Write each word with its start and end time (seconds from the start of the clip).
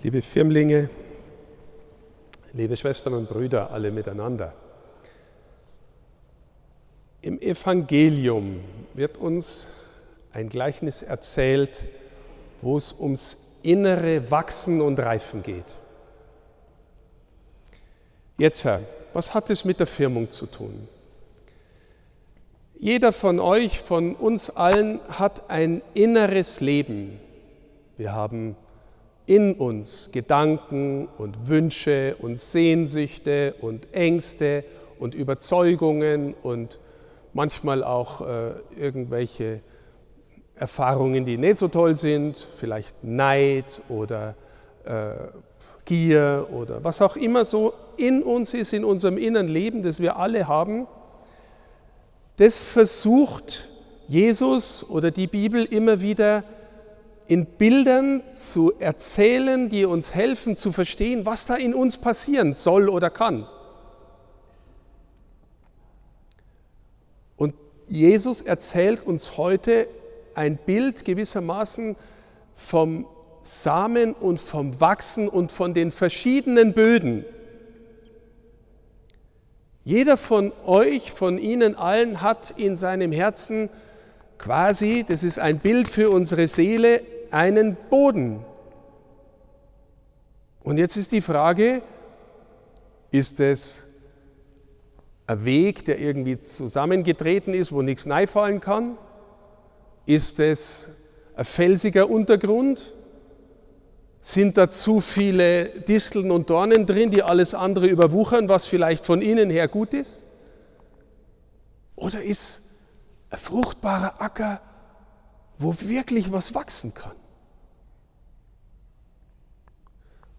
Liebe 0.00 0.22
Firmlinge, 0.22 0.90
liebe 2.52 2.76
Schwestern 2.76 3.14
und 3.14 3.28
Brüder, 3.28 3.72
alle 3.72 3.90
miteinander. 3.90 4.54
Im 7.20 7.40
Evangelium 7.40 8.60
wird 8.94 9.16
uns 9.16 9.66
ein 10.32 10.50
Gleichnis 10.50 11.02
erzählt, 11.02 11.84
wo 12.62 12.76
es 12.76 12.94
ums 12.96 13.38
innere 13.62 14.30
Wachsen 14.30 14.80
und 14.80 15.00
Reifen 15.00 15.42
geht. 15.42 15.66
Jetzt, 18.36 18.64
Herr, 18.64 18.82
was 19.12 19.34
hat 19.34 19.50
es 19.50 19.64
mit 19.64 19.80
der 19.80 19.88
Firmung 19.88 20.30
zu 20.30 20.46
tun? 20.46 20.86
Jeder 22.78 23.12
von 23.12 23.40
euch, 23.40 23.80
von 23.80 24.14
uns 24.14 24.48
allen 24.48 25.00
hat 25.08 25.50
ein 25.50 25.82
inneres 25.94 26.60
Leben. 26.60 27.18
Wir 27.96 28.12
haben 28.12 28.54
in 29.28 29.54
uns 29.54 30.10
Gedanken 30.10 31.08
und 31.18 31.48
Wünsche 31.48 32.16
und 32.18 32.40
Sehnsüchte 32.40 33.54
und 33.60 33.94
Ängste 33.94 34.64
und 34.98 35.14
Überzeugungen 35.14 36.34
und 36.42 36.80
manchmal 37.32 37.84
auch 37.84 38.20
äh, 38.20 38.50
irgendwelche 38.76 39.60
Erfahrungen, 40.56 41.24
die 41.24 41.36
nicht 41.36 41.58
so 41.58 41.68
toll 41.68 41.96
sind, 41.96 42.48
vielleicht 42.56 43.04
Neid 43.04 43.80
oder 43.88 44.34
äh, 44.84 45.12
Gier 45.84 46.48
oder 46.52 46.82
was 46.82 47.00
auch 47.00 47.14
immer 47.14 47.44
so 47.44 47.72
in 47.96 48.22
uns 48.22 48.52
ist, 48.54 48.72
in 48.72 48.84
unserem 48.84 49.18
inneren 49.18 49.48
Leben, 49.48 49.84
das 49.84 50.00
wir 50.00 50.16
alle 50.16 50.48
haben 50.48 50.88
das 52.38 52.60
versucht 52.60 53.68
Jesus 54.06 54.88
oder 54.88 55.10
die 55.10 55.26
Bibel 55.26 55.64
immer 55.64 56.00
wieder 56.00 56.44
in 57.28 57.44
Bildern 57.44 58.22
zu 58.32 58.72
erzählen, 58.78 59.68
die 59.68 59.84
uns 59.84 60.14
helfen 60.14 60.56
zu 60.56 60.72
verstehen, 60.72 61.26
was 61.26 61.46
da 61.46 61.56
in 61.56 61.74
uns 61.74 61.98
passieren 61.98 62.54
soll 62.54 62.88
oder 62.88 63.10
kann. 63.10 63.46
Und 67.36 67.54
Jesus 67.86 68.40
erzählt 68.40 69.04
uns 69.04 69.36
heute 69.36 69.88
ein 70.34 70.56
Bild 70.56 71.04
gewissermaßen 71.04 71.96
vom 72.54 73.06
Samen 73.42 74.14
und 74.14 74.40
vom 74.40 74.80
Wachsen 74.80 75.28
und 75.28 75.52
von 75.52 75.74
den 75.74 75.90
verschiedenen 75.92 76.72
Böden, 76.72 77.24
jeder 79.84 80.18
von 80.18 80.52
euch, 80.66 81.12
von 81.12 81.38
Ihnen 81.38 81.74
allen 81.74 82.20
hat 82.20 82.52
in 82.58 82.76
seinem 82.76 83.10
Herzen 83.10 83.70
quasi, 84.36 85.02
das 85.06 85.24
ist 85.24 85.38
ein 85.38 85.60
Bild 85.60 85.88
für 85.88 86.10
unsere 86.10 86.46
Seele, 86.46 87.00
einen 87.30 87.76
Boden. 87.90 88.44
Und 90.62 90.78
jetzt 90.78 90.96
ist 90.96 91.12
die 91.12 91.20
Frage, 91.20 91.82
ist 93.10 93.40
es 93.40 93.86
ein 95.26 95.44
Weg, 95.44 95.84
der 95.84 95.98
irgendwie 95.98 96.40
zusammengetreten 96.40 97.54
ist, 97.54 97.72
wo 97.72 97.82
nichts 97.82 98.06
fallen 98.26 98.60
kann? 98.60 98.96
Ist 100.06 100.40
es 100.40 100.88
ein 101.36 101.44
felsiger 101.44 102.08
Untergrund? 102.08 102.94
Sind 104.20 104.56
da 104.56 104.68
zu 104.68 105.00
viele 105.00 105.66
Disteln 105.66 106.30
und 106.30 106.50
Dornen 106.50 106.86
drin, 106.86 107.10
die 107.10 107.22
alles 107.22 107.54
andere 107.54 107.86
überwuchern, 107.86 108.48
was 108.48 108.66
vielleicht 108.66 109.04
von 109.04 109.22
innen 109.22 109.48
her 109.48 109.68
gut 109.68 109.94
ist? 109.94 110.24
Oder 111.94 112.22
ist 112.22 112.60
ein 113.30 113.38
fruchtbarer 113.38 114.20
Acker, 114.20 114.60
wo 115.58 115.74
wirklich 115.80 116.30
was 116.32 116.54
wachsen 116.54 116.94
kann? 116.94 117.16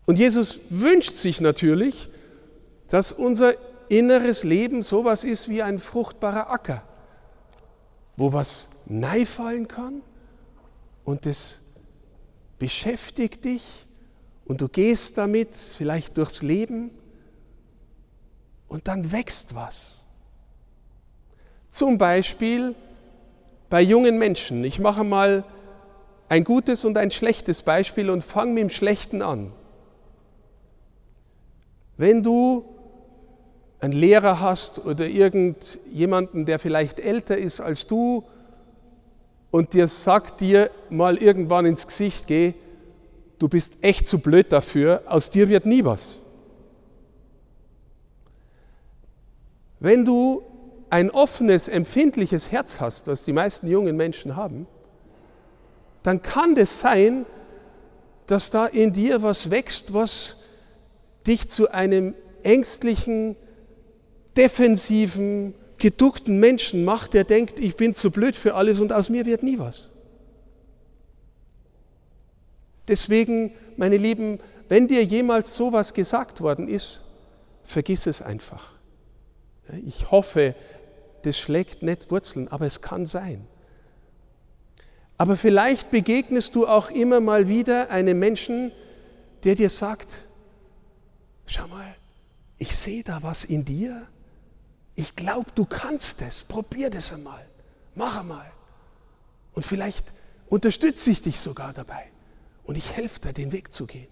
Und 0.05 0.17
Jesus 0.17 0.61
wünscht 0.69 1.13
sich 1.13 1.39
natürlich, 1.39 2.09
dass 2.87 3.11
unser 3.11 3.53
inneres 3.89 4.43
Leben 4.43 4.81
sowas 4.81 5.23
ist 5.23 5.49
wie 5.49 5.61
ein 5.61 5.77
fruchtbarer 5.77 6.49
Acker, 6.49 6.83
wo 8.17 8.33
was 8.33 8.69
fallen 9.25 9.67
kann 9.67 10.02
und 11.03 11.25
das 11.25 11.59
beschäftigt 12.58 13.45
dich 13.45 13.63
und 14.45 14.61
du 14.61 14.67
gehst 14.67 15.17
damit 15.17 15.55
vielleicht 15.55 16.17
durchs 16.17 16.41
Leben 16.41 16.89
und 18.67 18.87
dann 18.87 19.11
wächst 19.11 19.53
was. 19.53 20.05
Zum 21.69 21.97
Beispiel 21.99 22.73
bei 23.69 23.81
jungen 23.81 24.17
Menschen. 24.17 24.63
Ich 24.63 24.80
mache 24.80 25.03
mal 25.03 25.43
ein 26.27 26.43
gutes 26.43 26.85
und 26.85 26.97
ein 26.97 27.11
schlechtes 27.11 27.61
Beispiel 27.61 28.09
und 28.09 28.23
fange 28.23 28.53
mit 28.53 28.63
dem 28.63 28.69
Schlechten 28.69 29.21
an. 29.21 29.52
Wenn 31.97 32.23
du 32.23 32.65
einen 33.79 33.93
Lehrer 33.93 34.39
hast 34.39 34.85
oder 34.85 35.08
irgendjemanden, 35.08 36.45
der 36.45 36.59
vielleicht 36.59 36.99
älter 36.99 37.37
ist 37.37 37.61
als 37.61 37.87
du, 37.87 38.23
und 39.52 39.73
dir 39.73 39.87
sagt 39.87 40.41
dir 40.41 40.69
mal 40.89 41.17
irgendwann 41.17 41.65
ins 41.65 41.87
Gesicht, 41.87 42.27
geh, 42.27 42.53
du 43.39 43.49
bist 43.49 43.77
echt 43.81 44.08
zu 44.08 44.19
blöd 44.19 44.52
dafür, 44.52 45.02
aus 45.08 45.31
dir 45.31 45.49
wird 45.49 45.65
nie 45.65 45.83
was. 45.83 46.21
Wenn 49.79 50.05
du 50.05 50.43
ein 50.89 51.11
offenes, 51.11 51.67
empfindliches 51.67 52.52
Herz 52.52 52.80
hast, 52.80 53.08
das 53.08 53.26
die 53.26 53.33
meisten 53.33 53.67
jungen 53.67 53.95
Menschen 53.95 54.36
haben, 54.36 54.67
dann 56.04 56.22
kann 56.22 56.55
es 56.58 56.80
sein, 56.80 57.26
dass 58.26 58.52
da 58.52 58.66
in 58.66 58.94
dir 58.94 59.22
was 59.22 59.50
wächst, 59.50 59.94
was 59.94 60.38
dich 61.27 61.48
zu 61.48 61.72
einem 61.72 62.16
ängstlichen, 62.44 63.36
defensiven, 64.38 65.55
geduckten 65.77 66.39
Menschen 66.39 66.86
macht, 66.86 67.14
der 67.14 67.23
denkt, 67.23 67.60
ich 67.60 67.76
bin 67.76 67.94
zu 67.94 68.11
blöd 68.11 68.36
für 68.36 68.56
alles 68.56 68.80
und 68.80 68.94
aus 68.94 69.10
mir 69.10 69.26
wird 69.26 69.44
nie 69.44 69.60
was. 69.60 69.92
Deswegen, 72.88 73.52
meine 73.77 73.98
Lieben, 73.98 74.39
wenn 74.67 74.88
dir 74.88 75.04
jemals 75.04 75.56
sowas 75.56 75.94
gesagt 75.94 76.42
worden 76.42 76.67
ist, 76.67 77.04
vergiss 77.64 78.08
es 78.08 78.21
einfach. 78.21 78.73
Ich 79.86 80.11
hoffe, 80.11 80.56
das 81.25 81.37
schlägt 81.37 81.83
nicht 81.83 82.11
Wurzeln, 82.11 82.47
aber 82.47 82.65
es 82.65 82.81
kann 82.81 83.05
sein. 83.05 83.47
Aber 85.17 85.35
vielleicht 85.35 85.91
begegnest 85.91 86.55
du 86.55 86.65
auch 86.65 86.89
immer 86.89 87.19
mal 87.19 87.47
wieder 87.47 87.89
einem 87.89 88.19
Menschen, 88.19 88.71
der 89.43 89.55
dir 89.55 89.69
sagt, 89.69 90.27
schau 91.45 91.67
mal, 91.67 91.95
ich 92.58 92.75
sehe 92.75 93.03
da 93.03 93.21
was 93.21 93.43
in 93.43 93.65
dir, 93.65 94.08
ich 94.95 95.15
glaube, 95.15 95.49
du 95.55 95.65
kannst 95.65 96.21
es. 96.21 96.43
Probier 96.43 96.89
das 96.89 97.13
einmal. 97.13 97.45
Mach 97.95 98.19
einmal. 98.19 98.52
Und 99.53 99.65
vielleicht 99.65 100.13
unterstütze 100.47 101.09
ich 101.11 101.21
dich 101.21 101.39
sogar 101.39 101.71
dabei. 101.71 102.11
Und 102.63 102.77
ich 102.77 102.91
helfe 102.91 103.19
dir, 103.21 103.33
den 103.33 103.53
Weg 103.53 103.71
zu 103.71 103.87
gehen. 103.87 104.09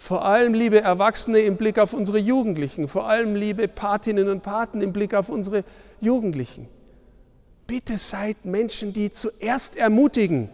Vor 0.00 0.24
allem, 0.24 0.54
liebe 0.54 0.80
Erwachsene, 0.80 1.40
im 1.40 1.56
Blick 1.56 1.76
auf 1.76 1.92
unsere 1.92 2.18
Jugendlichen. 2.18 2.86
Vor 2.86 3.08
allem, 3.08 3.34
liebe 3.34 3.66
Patinnen 3.66 4.28
und 4.28 4.44
Paten, 4.44 4.80
im 4.80 4.92
Blick 4.92 5.12
auf 5.12 5.28
unsere 5.28 5.64
Jugendlichen. 6.00 6.68
Bitte 7.66 7.98
seid 7.98 8.44
Menschen, 8.44 8.92
die 8.92 9.10
zuerst 9.10 9.76
ermutigen, 9.76 10.50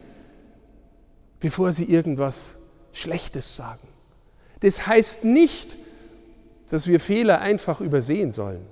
bevor 1.41 1.72
sie 1.72 1.84
irgendwas 1.84 2.56
Schlechtes 2.94 3.55
sagen. 3.55 3.87
Das 4.60 4.87
heißt 4.87 5.25
nicht, 5.25 5.76
dass 6.71 6.87
wir 6.87 6.99
Fehler 6.99 7.43
einfach 7.43 7.82
übersehen 7.82 8.32
sollen. 8.32 8.65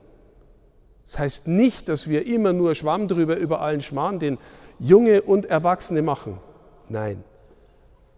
Das 1.05 1.19
heißt 1.19 1.49
nicht, 1.49 1.87
dass 1.87 2.09
wir 2.09 2.27
immer 2.27 2.55
nur 2.55 2.75
Schwamm 2.75 3.09
drüber 3.09 3.37
über 3.37 3.61
allen 3.61 3.83
Schmarrn, 3.83 4.19
den 4.19 4.39
Junge 4.79 5.21
und 5.21 5.45
Erwachsene 5.45 6.01
machen. 6.01 6.41
Nein. 6.89 7.23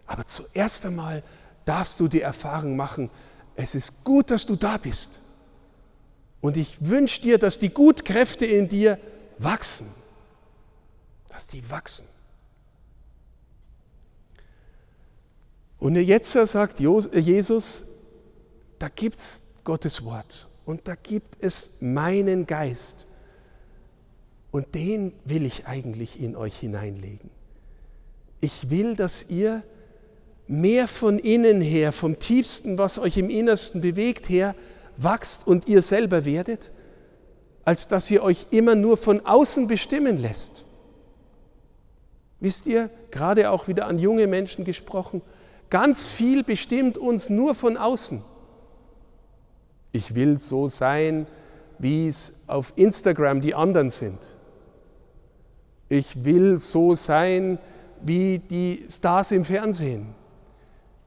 Aber 0.07 0.25
zuerst 0.25 0.85
einmal 0.85 1.21
darfst 1.65 1.99
du 1.99 2.07
die 2.07 2.21
Erfahrung 2.21 2.75
machen, 2.75 3.09
es 3.55 3.75
ist 3.75 4.03
gut, 4.03 4.31
dass 4.31 4.45
du 4.45 4.55
da 4.55 4.77
bist. 4.77 5.21
Und 6.41 6.57
ich 6.57 6.77
wünsche 6.87 7.21
dir, 7.21 7.37
dass 7.37 7.57
die 7.57 7.69
Gutkräfte 7.69 8.45
in 8.45 8.67
dir 8.67 8.99
wachsen. 9.39 9.87
Dass 11.29 11.47
die 11.47 11.69
wachsen. 11.69 12.07
Und 15.79 15.95
jetzt 15.95 16.31
sagt 16.31 16.79
Jesus, 16.79 17.83
da 18.79 18.89
gibt 18.89 19.15
es 19.15 19.41
Gottes 19.63 20.03
Wort. 20.03 20.47
Und 20.65 20.87
da 20.87 20.95
gibt 20.95 21.37
es 21.43 21.71
meinen 21.79 22.45
Geist. 22.45 23.07
Und 24.51 24.73
den 24.73 25.13
will 25.25 25.45
ich 25.45 25.67
eigentlich 25.67 26.19
in 26.19 26.35
euch 26.35 26.57
hineinlegen. 26.59 27.29
Ich 28.41 28.69
will, 28.69 28.95
dass 28.95 29.25
ihr 29.29 29.63
mehr 30.47 30.87
von 30.87 31.19
innen 31.19 31.61
her, 31.61 31.91
vom 31.91 32.19
tiefsten, 32.19 32.77
was 32.77 32.99
euch 32.99 33.17
im 33.17 33.29
Innersten 33.29 33.81
bewegt, 33.81 34.29
her 34.29 34.55
wachst 34.97 35.47
und 35.47 35.67
ihr 35.67 35.81
selber 35.81 36.25
werdet, 36.25 36.71
als 37.63 37.87
dass 37.87 38.09
ihr 38.11 38.23
euch 38.23 38.47
immer 38.51 38.75
nur 38.75 38.97
von 38.97 39.25
außen 39.25 39.67
bestimmen 39.67 40.17
lässt. 40.17 40.65
Wisst 42.39 42.67
ihr, 42.67 42.89
gerade 43.11 43.49
auch 43.49 43.67
wieder 43.67 43.87
an 43.87 43.97
junge 43.97 44.27
Menschen 44.27 44.65
gesprochen, 44.65 45.21
ganz 45.69 46.05
viel 46.05 46.43
bestimmt 46.43 46.97
uns 46.97 47.29
nur 47.29 47.55
von 47.55 47.77
außen. 47.77 48.21
Ich 49.91 50.13
will 50.13 50.37
so 50.37 50.67
sein, 50.67 51.25
wie 51.79 52.07
es 52.07 52.33
auf 52.47 52.73
Instagram 52.75 53.41
die 53.41 53.55
anderen 53.55 53.89
sind. 53.89 54.19
Ich 55.89 56.23
will 56.23 56.57
so 56.57 56.93
sein, 56.93 57.57
wie 58.01 58.39
die 58.39 58.85
Stars 58.89 59.31
im 59.31 59.43
Fernsehen. 59.43 60.13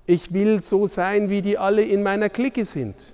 Ich 0.08 0.32
will 0.32 0.62
so 0.62 0.86
sein, 0.86 1.28
wie 1.28 1.42
die 1.42 1.58
alle 1.58 1.82
in 1.82 2.02
meiner 2.02 2.30
Clique 2.30 2.64
sind. 2.64 3.12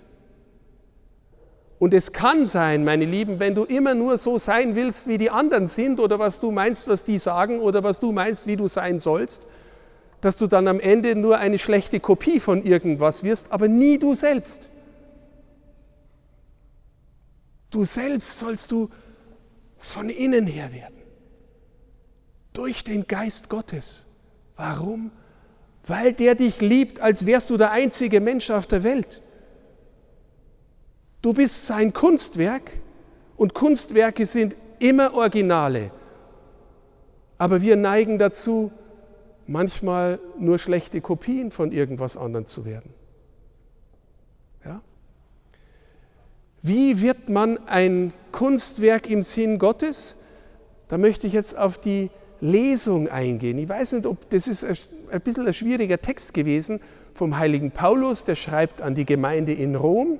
Und 1.80 1.92
es 1.92 2.12
kann 2.12 2.46
sein, 2.46 2.84
meine 2.84 3.04
Lieben, 3.04 3.40
wenn 3.40 3.56
du 3.56 3.64
immer 3.64 3.94
nur 3.94 4.16
so 4.16 4.38
sein 4.38 4.76
willst, 4.76 5.08
wie 5.08 5.18
die 5.18 5.28
anderen 5.28 5.66
sind 5.66 5.98
oder 5.98 6.20
was 6.20 6.38
du 6.38 6.52
meinst, 6.52 6.86
was 6.86 7.02
die 7.02 7.18
sagen 7.18 7.58
oder 7.58 7.82
was 7.82 7.98
du 7.98 8.12
meinst, 8.12 8.46
wie 8.46 8.54
du 8.54 8.68
sein 8.68 9.00
sollst, 9.00 9.42
dass 10.20 10.36
du 10.36 10.46
dann 10.46 10.68
am 10.68 10.78
Ende 10.78 11.16
nur 11.16 11.38
eine 11.38 11.58
schlechte 11.58 11.98
Kopie 11.98 12.38
von 12.38 12.62
irgendwas 12.62 13.24
wirst, 13.24 13.50
aber 13.50 13.66
nie 13.66 13.98
du 13.98 14.14
selbst. 14.14 14.70
Du 17.70 17.84
selbst 17.84 18.38
sollst 18.38 18.70
du 18.70 18.88
von 19.78 20.10
innen 20.10 20.46
her 20.46 20.72
werden. 20.72 21.02
Durch 22.52 22.84
den 22.84 23.08
Geist 23.08 23.48
Gottes. 23.48 24.06
Warum? 24.54 25.10
Weil 25.86 26.14
der 26.14 26.34
dich 26.34 26.60
liebt, 26.60 27.00
als 27.00 27.26
wärst 27.26 27.50
du 27.50 27.56
der 27.56 27.70
einzige 27.70 28.20
Mensch 28.20 28.50
auf 28.50 28.66
der 28.66 28.82
Welt. 28.82 29.20
Du 31.20 31.32
bist 31.32 31.66
sein 31.66 31.92
Kunstwerk 31.92 32.70
und 33.36 33.54
Kunstwerke 33.54 34.26
sind 34.26 34.56
immer 34.78 35.14
Originale. 35.14 35.90
Aber 37.38 37.62
wir 37.62 37.76
neigen 37.76 38.18
dazu, 38.18 38.72
manchmal 39.46 40.18
nur 40.38 40.58
schlechte 40.58 41.00
Kopien 41.00 41.50
von 41.50 41.72
irgendwas 41.72 42.16
anderem 42.16 42.46
zu 42.46 42.64
werden. 42.64 42.92
Ja? 44.64 44.80
Wie 46.62 47.02
wird 47.02 47.28
man 47.28 47.58
ein 47.66 48.12
Kunstwerk 48.32 49.08
im 49.10 49.22
Sinn 49.22 49.58
Gottes? 49.58 50.16
Da 50.88 50.98
möchte 50.98 51.26
ich 51.26 51.32
jetzt 51.32 51.56
auf 51.56 51.78
die 51.78 52.10
Lesung 52.40 53.08
eingehen. 53.08 53.58
Ich 53.58 53.68
weiß 53.68 53.92
nicht, 53.92 54.06
ob 54.06 54.28
das 54.30 54.46
ist 54.46 54.64
ein 55.14 55.20
bisschen 55.20 55.46
ein 55.46 55.52
schwieriger 55.52 56.00
Text 56.00 56.34
gewesen 56.34 56.80
vom 57.14 57.38
heiligen 57.38 57.70
Paulus, 57.70 58.24
der 58.24 58.34
schreibt 58.34 58.82
an 58.82 58.94
die 58.94 59.06
Gemeinde 59.06 59.52
in 59.52 59.76
Rom. 59.76 60.18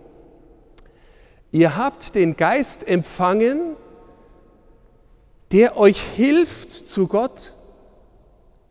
Ihr 1.50 1.76
habt 1.76 2.14
den 2.14 2.36
Geist 2.36 2.86
empfangen, 2.86 3.76
der 5.52 5.76
euch 5.76 6.00
hilft, 6.00 6.72
zu 6.72 7.06
Gott 7.08 7.54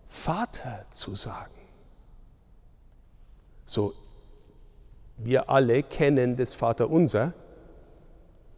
Vater 0.07 0.85
zu 0.89 1.15
sagen. 1.15 1.51
So, 3.65 3.93
wir 5.17 5.49
alle 5.49 5.83
kennen 5.83 6.35
das 6.35 6.53
Vaterunser 6.53 7.33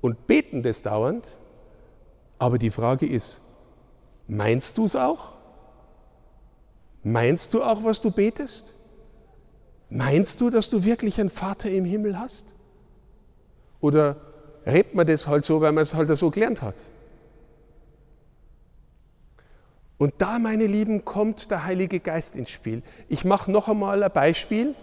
und 0.02 0.28
beten 0.28 0.62
das 0.64 0.82
dauernd, 0.82 1.28
aber 2.38 2.58
die 2.58 2.72
Frage 2.72 3.06
ist, 3.06 3.42
meinst 4.28 4.78
du 4.78 4.86
es 4.86 4.96
auch? 4.96 5.35
Meinst 7.08 7.54
du 7.54 7.62
auch, 7.62 7.84
was 7.84 8.02
du 8.02 8.10
betest? 8.10 8.74
Meinst 9.92 10.42
du, 10.42 10.50
dass 10.50 10.72
du 10.72 10.84
wirklich 10.84 11.20
einen 11.20 11.30
Vater 11.30 11.70
im 11.70 11.86
Himmel 11.86 12.18
hast? 12.18 12.56
Oder 13.80 14.18
redet 14.66 14.96
man 14.96 15.06
das 15.06 15.28
halt 15.28 15.46
so, 15.46 15.62
weil 15.62 15.72
man 15.72 15.84
es 15.84 15.94
halt 15.94 16.10
so 16.18 16.32
gelernt 16.32 16.64
hat? 16.64 16.74
Und 20.00 20.16
da, 20.18 20.40
meine 20.40 20.66
Lieben, 20.66 21.06
kommt 21.06 21.52
der 21.52 21.64
Heilige 21.64 22.00
Geist 22.00 22.36
ins 22.36 22.50
Spiel. 22.50 22.82
Ich 23.08 23.24
mache 23.24 23.52
noch 23.52 23.70
einmal 23.70 24.02
ein 24.02 24.12
Beispiel. 24.12 24.74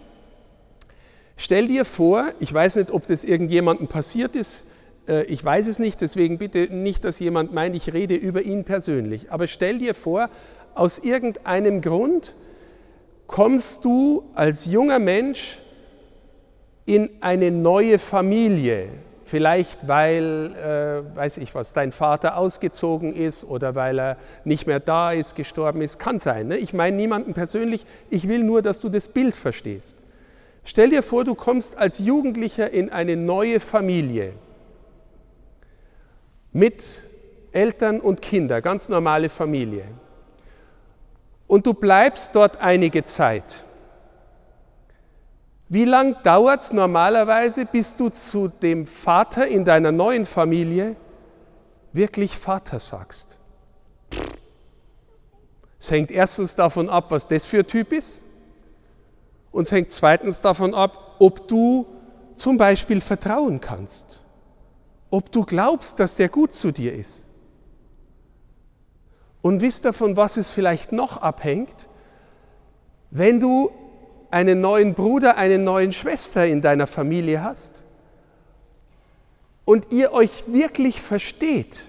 Stell 1.36 1.66
dir 1.66 1.84
vor, 1.84 2.28
ich 2.38 2.54
weiß 2.54 2.76
nicht, 2.76 2.92
ob 2.92 3.04
das 3.08 3.24
irgendjemandem 3.24 3.88
passiert 3.88 4.36
ist, 4.36 4.68
äh, 5.08 5.24
ich 5.24 5.44
weiß 5.44 5.66
es 5.66 5.80
nicht, 5.80 6.00
deswegen 6.00 6.38
bitte 6.38 6.72
nicht, 6.72 7.04
dass 7.04 7.18
jemand 7.18 7.52
meint, 7.52 7.74
ich 7.74 7.92
rede 7.92 8.14
über 8.14 8.42
ihn 8.42 8.64
persönlich. 8.64 9.32
Aber 9.32 9.48
stell 9.48 9.78
dir 9.78 9.96
vor, 9.96 10.30
aus 10.74 10.98
irgendeinem 10.98 11.80
Grund 11.80 12.34
kommst 13.26 13.84
du 13.84 14.24
als 14.34 14.66
junger 14.66 14.98
Mensch 14.98 15.58
in 16.84 17.10
eine 17.20 17.50
neue 17.50 17.98
Familie. 17.98 18.88
Vielleicht 19.24 19.88
weil, 19.88 20.52
äh, 20.54 21.16
weiß 21.16 21.38
ich 21.38 21.54
was, 21.54 21.72
dein 21.72 21.92
Vater 21.92 22.36
ausgezogen 22.36 23.14
ist 23.14 23.44
oder 23.44 23.74
weil 23.74 23.98
er 23.98 24.16
nicht 24.44 24.66
mehr 24.66 24.80
da 24.80 25.12
ist, 25.12 25.36
gestorben 25.36 25.80
ist. 25.80 25.98
Kann 25.98 26.18
sein. 26.18 26.48
Ne? 26.48 26.58
Ich 26.58 26.74
meine 26.74 26.96
niemanden 26.96 27.32
persönlich, 27.32 27.86
ich 28.10 28.28
will 28.28 28.42
nur, 28.42 28.60
dass 28.60 28.80
du 28.80 28.90
das 28.90 29.08
Bild 29.08 29.34
verstehst. 29.34 29.96
Stell 30.64 30.90
dir 30.90 31.02
vor, 31.02 31.24
du 31.24 31.34
kommst 31.34 31.78
als 31.78 31.98
Jugendlicher 31.98 32.70
in 32.70 32.90
eine 32.90 33.16
neue 33.16 33.58
Familie 33.58 34.34
mit 36.52 37.08
Eltern 37.52 38.00
und 38.00 38.22
Kinder, 38.22 38.60
ganz 38.60 38.88
normale 38.88 39.28
Familie. 39.28 39.84
Und 41.52 41.66
du 41.66 41.74
bleibst 41.74 42.34
dort 42.34 42.62
einige 42.62 43.04
Zeit. 43.04 43.62
Wie 45.68 45.84
lang 45.84 46.16
dauert 46.22 46.62
es 46.62 46.72
normalerweise, 46.72 47.66
bis 47.66 47.94
du 47.98 48.08
zu 48.08 48.48
dem 48.48 48.86
Vater 48.86 49.46
in 49.46 49.62
deiner 49.66 49.92
neuen 49.92 50.24
Familie 50.24 50.96
wirklich 51.92 52.38
Vater 52.38 52.78
sagst? 52.78 53.38
Es 55.78 55.90
hängt 55.90 56.10
erstens 56.10 56.54
davon 56.54 56.88
ab, 56.88 57.10
was 57.10 57.28
das 57.28 57.44
für 57.44 57.58
ein 57.58 57.66
Typ 57.66 57.92
ist. 57.92 58.22
Und 59.50 59.64
es 59.64 59.72
hängt 59.72 59.90
zweitens 59.90 60.40
davon 60.40 60.74
ab, 60.74 61.16
ob 61.18 61.48
du 61.48 61.84
zum 62.34 62.56
Beispiel 62.56 63.02
vertrauen 63.02 63.60
kannst. 63.60 64.22
Ob 65.10 65.30
du 65.30 65.44
glaubst, 65.44 66.00
dass 66.00 66.16
der 66.16 66.30
gut 66.30 66.54
zu 66.54 66.70
dir 66.70 66.94
ist. 66.94 67.28
Und 69.42 69.60
wisst 69.60 69.84
ihr, 69.84 69.92
von 69.92 70.16
was 70.16 70.36
es 70.36 70.50
vielleicht 70.50 70.92
noch 70.92 71.18
abhängt? 71.18 71.88
Wenn 73.10 73.40
du 73.40 73.70
einen 74.30 74.60
neuen 74.60 74.94
Bruder, 74.94 75.36
eine 75.36 75.58
neue 75.58 75.92
Schwester 75.92 76.46
in 76.46 76.62
deiner 76.62 76.86
Familie 76.86 77.42
hast 77.42 77.82
und 79.64 79.92
ihr 79.92 80.12
euch 80.12 80.44
wirklich 80.46 81.02
versteht 81.02 81.84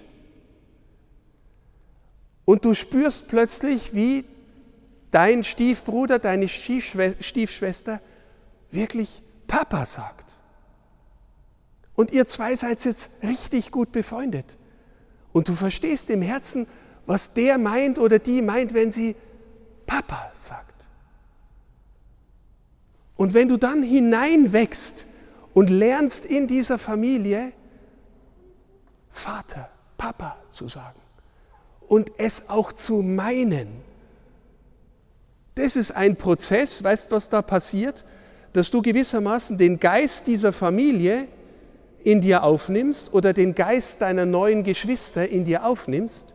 und 2.44 2.64
du 2.64 2.74
spürst 2.74 3.28
plötzlich, 3.28 3.94
wie 3.94 4.24
dein 5.10 5.44
Stiefbruder, 5.44 6.18
deine 6.18 6.48
Stiefschwester 6.48 8.00
wirklich 8.70 9.22
Papa 9.46 9.86
sagt. 9.86 10.36
Und 11.94 12.12
ihr 12.12 12.26
zwei 12.26 12.56
seid 12.56 12.84
jetzt 12.84 13.10
richtig 13.22 13.70
gut 13.70 13.92
befreundet. 13.92 14.58
Und 15.32 15.48
du 15.48 15.54
verstehst 15.54 16.10
im 16.10 16.22
Herzen, 16.22 16.66
was 17.06 17.32
der 17.32 17.58
meint 17.58 17.98
oder 17.98 18.18
die 18.18 18.42
meint, 18.42 18.74
wenn 18.74 18.90
sie 18.90 19.16
Papa 19.86 20.30
sagt. 20.32 20.86
Und 23.16 23.34
wenn 23.34 23.48
du 23.48 23.56
dann 23.56 23.82
hineinwächst 23.82 25.06
und 25.52 25.70
lernst 25.70 26.26
in 26.26 26.48
dieser 26.48 26.78
Familie 26.78 27.52
Vater, 29.10 29.70
Papa 29.96 30.36
zu 30.50 30.68
sagen 30.68 31.00
und 31.86 32.10
es 32.18 32.48
auch 32.48 32.72
zu 32.72 33.02
meinen, 33.02 33.68
das 35.54 35.76
ist 35.76 35.92
ein 35.92 36.16
Prozess, 36.16 36.82
weißt 36.82 37.10
du, 37.10 37.16
was 37.16 37.28
da 37.28 37.40
passiert? 37.40 38.04
Dass 38.52 38.70
du 38.70 38.82
gewissermaßen 38.82 39.56
den 39.56 39.78
Geist 39.78 40.26
dieser 40.26 40.52
Familie 40.52 41.28
in 42.02 42.20
dir 42.20 42.42
aufnimmst 42.42 43.14
oder 43.14 43.32
den 43.32 43.54
Geist 43.54 44.00
deiner 44.00 44.26
neuen 44.26 44.64
Geschwister 44.64 45.28
in 45.28 45.44
dir 45.44 45.64
aufnimmst 45.64 46.33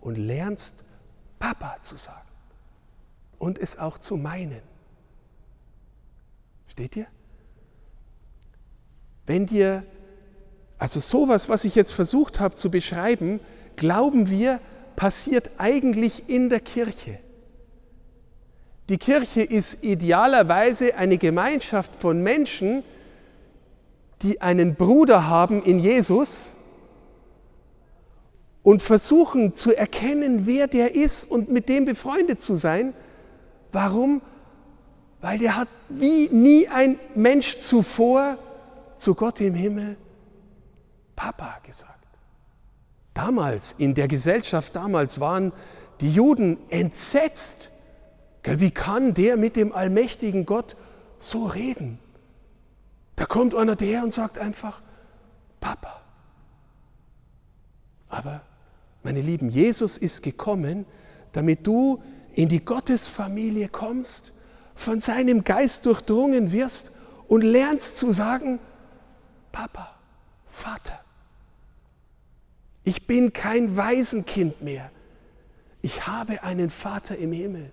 und 0.00 0.16
lernst 0.16 0.84
Papa 1.38 1.80
zu 1.80 1.96
sagen 1.96 2.28
und 3.38 3.58
es 3.58 3.78
auch 3.78 3.98
zu 3.98 4.16
meinen. 4.16 4.62
Steht 6.68 6.96
ihr? 6.96 7.06
Wenn 9.26 9.46
dir, 9.46 9.84
also 10.78 11.00
sowas, 11.00 11.48
was 11.48 11.64
ich 11.64 11.74
jetzt 11.74 11.92
versucht 11.92 12.40
habe 12.40 12.54
zu 12.54 12.70
beschreiben, 12.70 13.40
glauben 13.76 14.30
wir, 14.30 14.60
passiert 14.96 15.50
eigentlich 15.58 16.28
in 16.28 16.50
der 16.50 16.60
Kirche. 16.60 17.18
Die 18.88 18.98
Kirche 18.98 19.42
ist 19.42 19.84
idealerweise 19.84 20.96
eine 20.96 21.16
Gemeinschaft 21.16 21.94
von 21.94 22.22
Menschen, 22.22 22.82
die 24.22 24.42
einen 24.42 24.74
Bruder 24.74 25.28
haben 25.28 25.62
in 25.62 25.78
Jesus 25.78 26.52
und 28.62 28.82
versuchen 28.82 29.54
zu 29.54 29.74
erkennen, 29.74 30.46
wer 30.46 30.66
der 30.66 30.94
ist 30.94 31.30
und 31.30 31.50
mit 31.50 31.68
dem 31.68 31.84
befreundet 31.84 32.40
zu 32.40 32.56
sein. 32.56 32.94
Warum? 33.72 34.22
weil 35.20 35.38
der 35.38 35.56
hat 35.56 35.68
wie 35.88 36.28
nie 36.30 36.68
ein 36.68 36.98
Mensch 37.14 37.58
zuvor 37.58 38.38
zu 38.96 39.14
Gott 39.14 39.40
im 39.40 39.54
Himmel 39.54 39.96
Papa 41.16 41.58
gesagt. 41.62 41.94
Damals, 43.12 43.74
in 43.76 43.94
der 43.94 44.08
Gesellschaft 44.08 44.74
damals 44.74 45.20
waren 45.20 45.52
die 46.00 46.12
Juden 46.12 46.56
entsetzt. 46.70 47.70
Wie 48.42 48.70
kann 48.70 49.12
der 49.12 49.36
mit 49.36 49.56
dem 49.56 49.72
allmächtigen 49.72 50.46
Gott 50.46 50.76
so 51.18 51.44
reden? 51.44 51.98
Da 53.16 53.26
kommt 53.26 53.54
einer 53.54 53.76
daher 53.76 54.02
und 54.02 54.12
sagt 54.12 54.38
einfach, 54.38 54.80
Papa. 55.60 56.00
Aber, 58.08 58.40
meine 59.02 59.20
Lieben, 59.20 59.48
Jesus 59.48 59.96
ist 59.98 60.22
gekommen, 60.22 60.86
damit 61.32 61.66
du 61.66 62.02
in 62.32 62.48
die 62.48 62.64
Gottesfamilie 62.64 63.68
kommst, 63.68 64.32
von 64.74 65.00
seinem 65.00 65.44
Geist 65.44 65.86
durchdrungen 65.86 66.52
wirst 66.52 66.92
und 67.28 67.42
lernst 67.42 67.96
zu 67.98 68.12
sagen, 68.12 68.60
Papa, 69.52 69.94
Vater. 70.48 70.98
Ich 72.84 73.06
bin 73.06 73.32
kein 73.32 73.76
Waisenkind 73.76 74.62
mehr. 74.62 74.90
Ich 75.82 76.06
habe 76.06 76.42
einen 76.42 76.70
Vater 76.70 77.16
im 77.16 77.32
Himmel. 77.32 77.70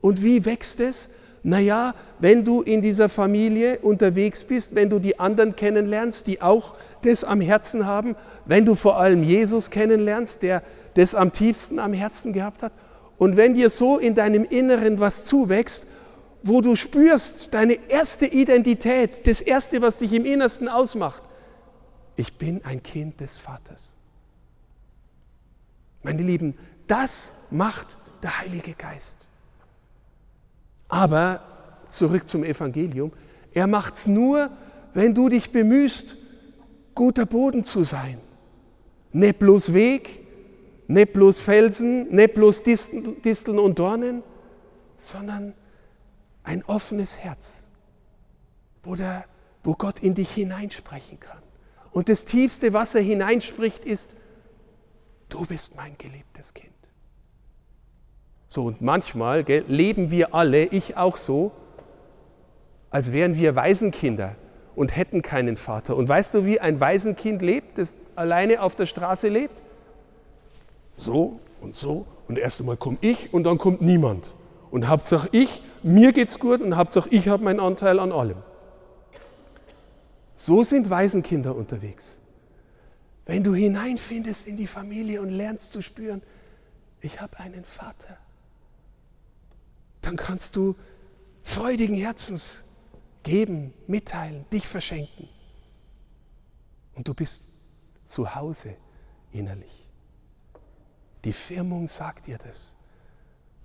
Und 0.00 0.22
wie 0.22 0.44
wächst 0.44 0.80
es? 0.80 1.10
Naja, 1.42 1.94
wenn 2.18 2.44
du 2.44 2.62
in 2.62 2.82
dieser 2.82 3.08
Familie 3.08 3.78
unterwegs 3.78 4.44
bist, 4.44 4.74
wenn 4.74 4.90
du 4.90 4.98
die 4.98 5.18
anderen 5.18 5.54
kennenlernst, 5.54 6.26
die 6.26 6.42
auch 6.42 6.74
das 7.02 7.24
am 7.24 7.40
Herzen 7.40 7.86
haben, 7.86 8.16
wenn 8.44 8.64
du 8.64 8.74
vor 8.74 8.98
allem 8.98 9.22
Jesus 9.22 9.70
kennenlernst, 9.70 10.42
der 10.42 10.62
das 10.94 11.14
am 11.14 11.32
tiefsten 11.32 11.78
am 11.78 11.92
Herzen 11.92 12.32
gehabt 12.32 12.62
hat, 12.62 12.72
und 13.18 13.36
wenn 13.36 13.54
dir 13.54 13.68
so 13.68 13.98
in 13.98 14.14
deinem 14.14 14.44
Inneren 14.44 15.00
was 15.00 15.24
zuwächst, 15.24 15.86
wo 16.42 16.60
du 16.60 16.76
spürst, 16.76 17.52
deine 17.52 17.74
erste 17.88 18.26
Identität, 18.26 19.26
das 19.26 19.40
Erste, 19.40 19.82
was 19.82 19.98
dich 19.98 20.12
im 20.12 20.24
Innersten 20.24 20.68
ausmacht, 20.68 21.22
ich 22.16 22.38
bin 22.38 22.64
ein 22.64 22.82
Kind 22.82 23.20
des 23.20 23.36
Vaters. 23.36 23.94
Meine 26.02 26.22
Lieben, 26.22 26.56
das 26.86 27.32
macht 27.50 27.98
der 28.22 28.40
Heilige 28.40 28.72
Geist. 28.74 29.27
Aber 30.88 31.42
zurück 31.88 32.26
zum 32.26 32.44
Evangelium, 32.44 33.12
er 33.52 33.66
macht 33.66 33.94
es 33.94 34.06
nur, 34.06 34.50
wenn 34.94 35.14
du 35.14 35.28
dich 35.28 35.52
bemühst, 35.52 36.16
guter 36.94 37.26
Boden 37.26 37.62
zu 37.64 37.84
sein. 37.84 38.18
Nicht 39.12 39.38
bloß 39.38 39.72
Weg, 39.72 40.26
nicht 40.88 41.12
bloß 41.12 41.38
Felsen, 41.38 42.08
nicht 42.08 42.34
bloß 42.34 42.62
Disteln 42.62 43.58
und 43.58 43.78
Dornen, 43.78 44.22
sondern 44.96 45.54
ein 46.42 46.64
offenes 46.64 47.18
Herz, 47.18 47.64
wo, 48.82 48.94
der, 48.94 49.24
wo 49.62 49.74
Gott 49.74 50.00
in 50.00 50.14
dich 50.14 50.30
hineinsprechen 50.30 51.20
kann. 51.20 51.42
Und 51.90 52.08
das 52.08 52.24
tiefste, 52.24 52.72
was 52.72 52.94
er 52.94 53.02
hineinspricht, 53.02 53.84
ist, 53.84 54.14
du 55.28 55.44
bist 55.44 55.76
mein 55.76 55.96
geliebtes 55.98 56.54
Kind. 56.54 56.72
So, 58.48 58.64
und 58.64 58.80
manchmal 58.80 59.44
gell, 59.44 59.64
leben 59.68 60.10
wir 60.10 60.34
alle, 60.34 60.64
ich 60.64 60.96
auch 60.96 61.18
so, 61.18 61.52
als 62.90 63.12
wären 63.12 63.36
wir 63.36 63.54
Waisenkinder 63.54 64.36
und 64.74 64.96
hätten 64.96 65.20
keinen 65.20 65.58
Vater. 65.58 65.94
Und 65.96 66.08
weißt 66.08 66.32
du, 66.32 66.46
wie 66.46 66.58
ein 66.58 66.80
Waisenkind 66.80 67.42
lebt, 67.42 67.76
das 67.76 67.94
alleine 68.16 68.62
auf 68.62 68.74
der 68.74 68.86
Straße 68.86 69.28
lebt? 69.28 69.62
So 70.96 71.38
und 71.60 71.74
so. 71.74 72.06
Und 72.26 72.38
erst 72.38 72.60
einmal 72.60 72.78
komme 72.78 72.96
ich 73.02 73.32
und 73.34 73.44
dann 73.44 73.58
kommt 73.58 73.82
niemand. 73.82 74.32
Und 74.70 74.88
Hauptsache 74.88 75.28
ich, 75.32 75.62
mir 75.82 76.12
geht's 76.12 76.38
gut 76.38 76.60
und 76.62 76.76
Hauptsache 76.76 77.08
ich 77.10 77.28
habe 77.28 77.44
meinen 77.44 77.60
Anteil 77.60 77.98
an 77.98 78.12
allem. 78.12 78.38
So 80.36 80.62
sind 80.62 80.88
Waisenkinder 80.88 81.54
unterwegs. 81.54 82.18
Wenn 83.26 83.44
du 83.44 83.54
hineinfindest 83.54 84.46
in 84.46 84.56
die 84.56 84.66
Familie 84.66 85.20
und 85.20 85.30
lernst 85.30 85.72
zu 85.72 85.82
spüren, 85.82 86.22
ich 87.00 87.20
habe 87.20 87.38
einen 87.40 87.64
Vater, 87.64 88.16
dann 90.08 90.16
kannst 90.16 90.56
du 90.56 90.74
freudigen 91.42 91.94
Herzens 91.94 92.64
geben, 93.22 93.74
mitteilen, 93.86 94.46
dich 94.50 94.66
verschenken. 94.66 95.28
Und 96.94 97.06
du 97.06 97.12
bist 97.12 97.52
zu 98.06 98.34
Hause 98.34 98.74
innerlich. 99.32 99.86
Die 101.24 101.32
Firmung 101.34 101.88
sagt 101.88 102.26
dir 102.26 102.38
das. 102.38 102.74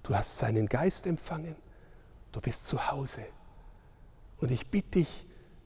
Du 0.03 0.13
hast 0.13 0.37
seinen 0.37 0.67
Geist 0.67 1.07
empfangen, 1.07 1.55
du 2.33 2.41
bist 2.41 2.67
zu 2.67 2.91
Hause. 2.91 3.23
Und 4.41 4.51
ich 4.51 4.67
bitte 4.67 4.99
dich, 4.99 5.25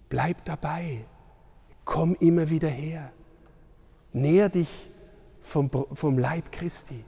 bleib 0.10 0.46
dabei, 0.46 1.06
komm 1.86 2.14
immer 2.20 2.52
wieder 2.52 2.70
her, 2.70 3.12
näher 4.14 4.50
dich 4.50 4.92
vom, 5.42 5.72
vom 5.72 6.20
Leib 6.20 6.52
Christi, 6.52 7.04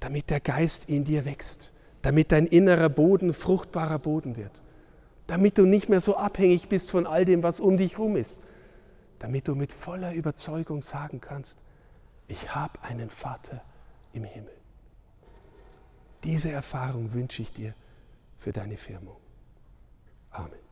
damit 0.00 0.28
der 0.28 0.40
Geist 0.40 0.88
in 0.88 1.04
dir 1.04 1.24
wächst, 1.24 1.72
damit 2.02 2.32
dein 2.32 2.46
innerer 2.46 2.88
Boden 2.88 3.32
fruchtbarer 3.32 3.98
Boden 3.98 4.36
wird, 4.36 4.62
damit 5.26 5.58
du 5.58 5.66
nicht 5.66 5.88
mehr 5.88 6.00
so 6.00 6.16
abhängig 6.16 6.68
bist 6.68 6.90
von 6.90 7.06
all 7.06 7.24
dem, 7.24 7.42
was 7.42 7.60
um 7.60 7.76
dich 7.76 7.98
herum 7.98 8.16
ist, 8.16 8.42
damit 9.18 9.48
du 9.48 9.54
mit 9.54 9.72
voller 9.72 10.14
Überzeugung 10.14 10.82
sagen 10.82 11.20
kannst, 11.20 11.60
ich 12.28 12.54
habe 12.54 12.82
einen 12.82 13.10
Vater 13.10 13.62
im 14.12 14.24
Himmel. 14.24 14.54
Diese 16.24 16.50
Erfahrung 16.50 17.12
wünsche 17.12 17.42
ich 17.42 17.52
dir 17.52 17.74
für 18.38 18.52
deine 18.52 18.76
Firmung. 18.76 19.16
Amen. 20.30 20.69